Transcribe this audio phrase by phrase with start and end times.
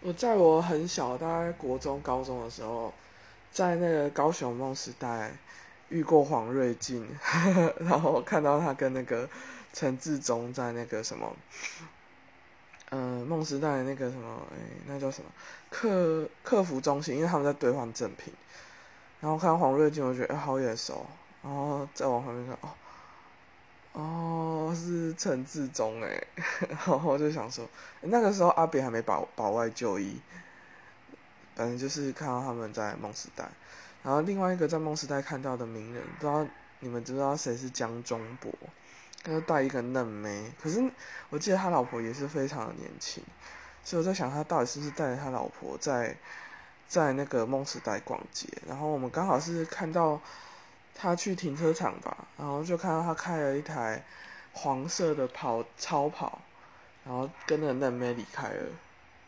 [0.00, 2.94] 我在我很小，大概国中、高中的时候，
[3.50, 5.32] 在那个高雄梦时代
[5.88, 7.04] 遇过黄瑞进，
[7.80, 9.28] 然后看到他跟那个
[9.72, 11.34] 陈志忠在那个什么，
[12.90, 14.56] 嗯，梦时代那个什么，哎，
[14.86, 15.28] 那叫什么
[15.68, 18.32] 客客服中心，因为他们在兑换赠品，
[19.20, 21.04] 然后看到黄瑞进，我觉得好眼熟，
[21.42, 22.72] 然后再往旁边看，哦。
[24.78, 26.22] 是陈志忠哎，
[26.68, 27.68] 然后我就想说，
[28.02, 30.20] 那个时候阿扁还没保保外就医，
[31.56, 33.48] 反正就是看到他们在梦时代，
[34.04, 36.46] 然后另外一个在梦时代看到的名人，不知道
[36.78, 38.52] 你们知道谁是江中博，
[39.24, 40.80] 他就带一个嫩妹，可是
[41.30, 43.22] 我记得他老婆也是非常的年轻，
[43.82, 46.16] 所以我在想他到底是不是带着他老婆在
[46.86, 50.20] 在那个梦时代逛街，然后我们刚好是看到。
[51.00, 54.02] 他去停车场吧，然后就看到他开了一台
[54.52, 56.38] 黄色的跑超跑，
[57.04, 58.66] 然后跟着嫩妹离开了。